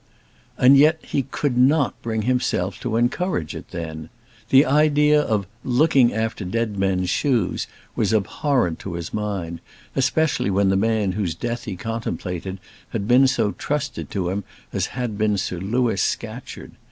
[0.57, 4.09] And yet he could not bring himself to encourage it then.
[4.49, 9.61] The idea of "looking after dead men's shoes" was abhorrent to his mind,
[9.95, 12.59] especially when the man whose death he contemplated
[12.89, 14.43] had been so trusted to him
[14.73, 16.71] as had been Sir Louis Scatcherd.